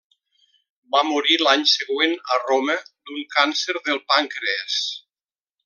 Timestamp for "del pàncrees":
3.91-4.83